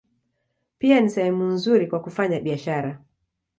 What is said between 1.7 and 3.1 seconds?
kwa kufanya biashara.